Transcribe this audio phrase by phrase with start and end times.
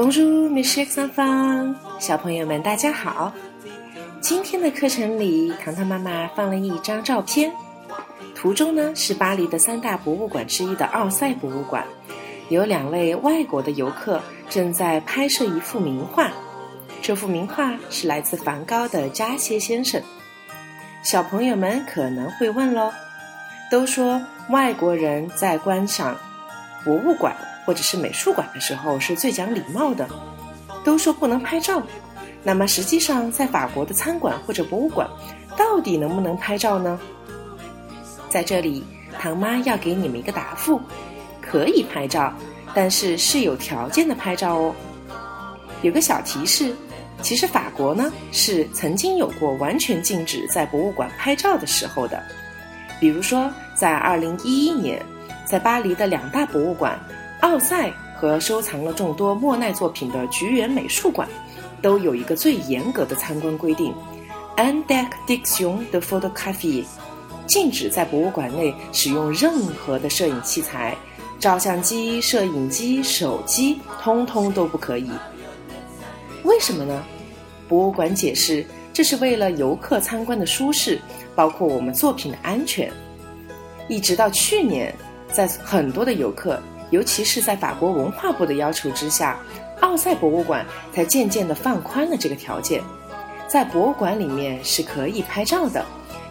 [0.00, 3.30] Bonjour, mes s e n f a n 小朋友们，大家好。
[4.22, 7.52] 今天的课程里，糖糖妈妈放了一张照片，
[8.34, 11.84] 图中呢是巴黎的三大博物馆之一的奥赛博物馆，
[12.48, 16.30] 有两位外国的游客正在拍摄一幅名画。
[17.02, 20.00] 这幅名画是来自梵高的《扎西先生》。
[21.02, 22.90] 小朋友们可能会问喽，
[23.70, 26.16] 都说外国人在观赏
[26.86, 27.36] 博物馆。
[27.64, 30.08] 或者是美术馆的时候是最讲礼貌的，
[30.84, 31.82] 都说不能拍照。
[32.42, 35.06] 那么实际上，在法国的餐馆或者博物馆，
[35.56, 36.98] 到底能不能拍照呢？
[38.30, 38.82] 在这里，
[39.18, 40.80] 唐妈要给你们一个答复：
[41.42, 42.32] 可以拍照，
[42.72, 44.74] 但是是有条件的拍照哦。
[45.82, 46.74] 有个小提示，
[47.20, 52.22] 其实法国呢是曾经有过完全禁止在博物馆拍照的时候的，
[52.98, 55.04] 比如说在二零一一年，
[55.44, 56.98] 在巴黎的两大博物馆。
[57.40, 61.26] 奥赛和收藏了众多莫奈作品的菊园美术馆，
[61.80, 63.94] 都有一个最严格的参观规定
[64.56, 66.84] ：interdiction de photographie，
[67.46, 70.94] 禁止在博物馆内使用任何的摄影器材，
[71.38, 75.10] 照相机、摄影机、手机，通通都不可以。
[76.44, 77.02] 为什么呢？
[77.68, 81.00] 博物馆解释，这是为了游客参观的舒适，
[81.34, 82.92] 包括我们作品的安全。
[83.88, 84.94] 一直到去年，
[85.32, 86.60] 在很多的游客。
[86.90, 89.38] 尤其是在法国文化部的要求之下，
[89.80, 92.82] 奥赛博物馆才渐渐地放宽了这个条件。
[93.48, 95.84] 在博物馆里面是可以拍照的，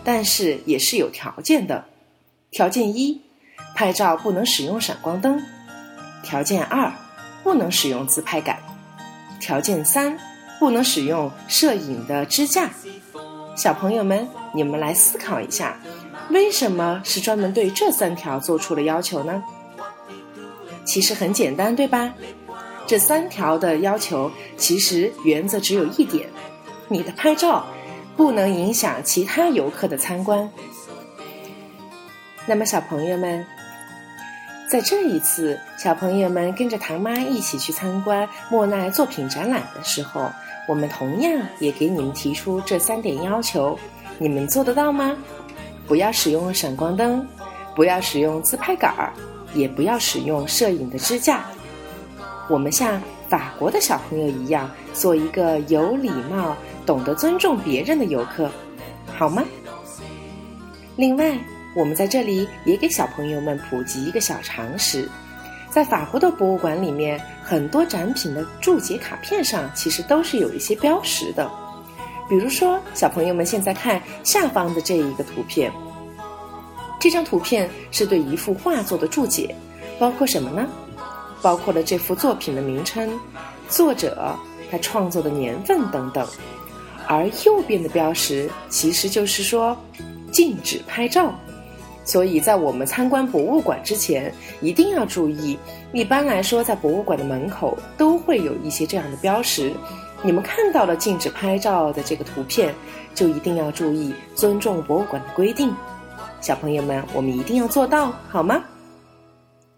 [0.04, 1.84] 但是也是有条件的。
[2.52, 3.22] 条件一，
[3.76, 5.38] 拍照不能使用闪光灯；
[6.24, 6.92] 条件二，
[7.44, 8.56] 不能使用自拍杆；
[9.40, 10.18] 条件三，
[10.60, 12.70] 不能使用摄影的支架。
[13.56, 15.78] 小朋友们，你们来思考一下，
[16.30, 19.44] 为什么是专门对这三条做出了要求呢？
[20.90, 22.12] 其实很简单，对吧？
[22.88, 26.28] 这三条的要求其实原则只有一点：
[26.88, 27.64] 你的拍照
[28.18, 30.50] 不能影响其他游客的参观。
[32.48, 33.46] 那么，小朋友们，
[34.68, 40.32] 在这一次小朋友们跟着唐妈一起去参观莫奈作品展览的时候，
[40.68, 43.78] 我们同样也给你们提出这三点要求，
[44.18, 45.16] 你们做得到吗？
[45.88, 47.24] 不要使用闪光灯，
[47.76, 49.14] 不要使用自拍杆儿。
[49.54, 51.46] 也不要使用摄影的支架。
[52.50, 56.56] 我们像法国的小朋友一样，做一个有礼貌、
[56.86, 58.50] 懂得尊重别人的游客，
[59.16, 59.44] 好吗？
[60.96, 61.38] 另外，
[61.76, 65.08] 我们在这里也给小朋友们普及一个小常识：
[65.70, 71.50] 在法国的博物馆里面，很多展品的注解卡片上其实都是有一些标识的。
[72.28, 75.72] 比如说，小朋友们现在看下方的这一个图片。
[77.00, 79.56] 这张图片是对一幅画作的注解，
[79.98, 80.68] 包括什么呢？
[81.42, 83.18] 包括了这幅作品的名称、
[83.70, 84.36] 作者、
[84.70, 86.28] 他创作的年份等等。
[87.08, 89.76] 而右边的标识其实就是说
[90.32, 91.34] 禁止拍照。
[92.04, 95.58] 所以在我们参观博物馆之前，一定要注意。
[95.94, 99.72] 一般来说，在博物馆的门口都会有一些这样的标识。
[100.22, 102.74] 你们看到了禁止拍照的这个图片，
[103.16, 105.74] 就一定要注意尊重博物馆的规定。
[106.42, 108.64] 小朋友们，我们一定要做到，好吗？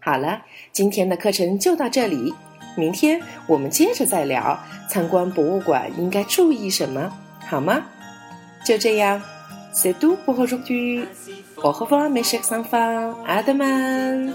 [0.00, 0.42] 好了，
[0.72, 2.32] 今天的课程就到这里，
[2.76, 4.58] 明天我们接着再聊
[4.88, 7.12] 参观博物馆应该注意什么，
[7.46, 7.82] 好吗？
[8.64, 9.20] 就这样
[9.74, 11.06] ，C'est tout pour aujourd'hui.
[11.56, 13.14] Au revoir mes chers enfants.
[13.26, 14.32] À demain.